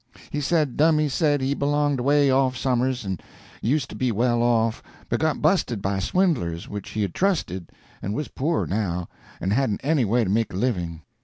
He 0.31 0.41
said 0.41 0.77
Dummy 0.77 1.07
said 1.09 1.41
he 1.41 1.53
belonged 1.53 1.99
away 1.99 2.31
off 2.31 2.57
somers 2.57 3.05
and 3.05 3.21
used 3.61 3.87
to 3.91 3.95
be 3.95 4.11
well 4.11 4.41
off, 4.41 4.81
but 5.09 5.19
got 5.19 5.43
busted 5.43 5.79
by 5.79 5.99
swindlers 5.99 6.67
which 6.67 6.89
he 6.89 7.03
had 7.03 7.13
trusted, 7.13 7.71
and 8.01 8.15
was 8.15 8.27
poor 8.29 8.65
now, 8.65 9.09
and 9.39 9.53
hadn't 9.53 9.81
any 9.83 10.03
way 10.03 10.23
to 10.23 10.29
make 10.31 10.53
a 10.53 10.57
living. 10.57 11.03